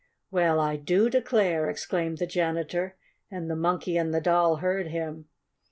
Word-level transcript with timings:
"Well, 0.31 0.59
I 0.59 0.77
do 0.77 1.11
declare!" 1.11 1.69
exclaimed 1.69 2.17
the 2.17 2.25
janitor, 2.25 2.95
and 3.29 3.51
the 3.51 3.55
Monkey 3.55 3.97
and 3.97 4.11
the 4.11 4.19
Doll 4.19 4.55
heard 4.55 4.87
him. 4.87 5.27